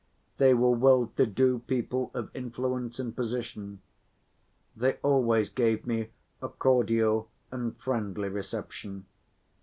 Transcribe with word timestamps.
They 0.39 0.55
were 0.55 0.75
well‐to‐do 0.75 1.67
people 1.67 2.09
of 2.15 2.31
influence 2.35 2.97
and 2.97 3.15
position. 3.15 3.83
They 4.75 4.93
always 5.03 5.49
gave 5.49 5.85
me 5.85 6.09
a 6.41 6.49
cordial 6.49 7.29
and 7.51 7.77
friendly 7.77 8.27
reception. 8.29 9.05